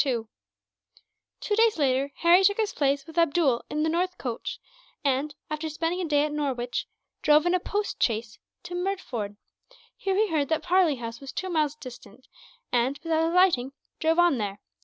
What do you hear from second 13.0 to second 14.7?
without alighting, drove on there.